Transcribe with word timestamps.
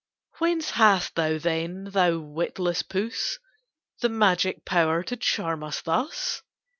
Whence 0.39 0.71
hast 0.71 1.13
thou 1.13 1.37
then, 1.37 1.83
thou 1.91 2.17
witless 2.17 2.81
puss! 2.81 3.37
The 3.99 4.09
magic 4.09 4.65
power 4.65 5.03
to 5.03 5.15
charm 5.15 5.63
us 5.63 5.79
thus? 5.83 6.41